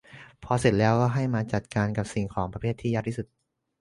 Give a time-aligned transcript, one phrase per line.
[0.43, 3.27] พอเสร็จแล้วก็ให้มาจัดการกับสิ่งของประเภทที่ยากที่สุด